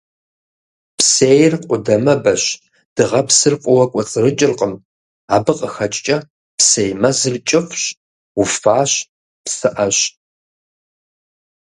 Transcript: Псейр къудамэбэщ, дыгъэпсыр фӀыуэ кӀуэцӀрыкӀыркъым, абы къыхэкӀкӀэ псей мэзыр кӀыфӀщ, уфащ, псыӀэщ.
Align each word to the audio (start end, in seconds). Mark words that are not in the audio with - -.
Псейр 0.97 1.53
къудамэбэщ, 1.67 2.43
дыгъэпсыр 2.95 3.55
фӀыуэ 3.61 3.85
кӀуэцӀрыкӀыркъым, 3.91 4.73
абы 5.35 5.53
къыхэкӀкӀэ 5.59 6.17
псей 6.57 6.91
мэзыр 7.01 7.35
кӀыфӀщ, 7.47 7.83
уфащ, 8.41 8.91
псыӀэщ. 9.43 9.99